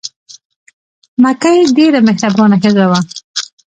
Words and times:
مکۍ 1.23 1.59
ډېره 1.77 1.99
مهربانه 2.07 2.55
ښځه 2.63 2.85
وه. 2.89 2.99